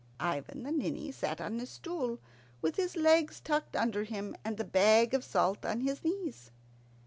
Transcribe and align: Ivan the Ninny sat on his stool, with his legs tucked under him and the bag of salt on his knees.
Ivan 0.19 0.63
the 0.63 0.71
Ninny 0.71 1.11
sat 1.11 1.39
on 1.39 1.59
his 1.59 1.69
stool, 1.69 2.17
with 2.59 2.75
his 2.75 2.95
legs 2.95 3.39
tucked 3.39 3.75
under 3.75 4.03
him 4.03 4.35
and 4.43 4.57
the 4.57 4.63
bag 4.63 5.13
of 5.13 5.23
salt 5.23 5.63
on 5.63 5.81
his 5.81 6.03
knees. 6.03 6.49